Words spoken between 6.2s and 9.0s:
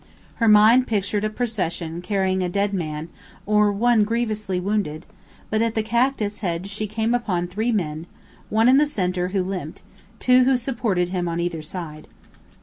hedge she came upon three men one in the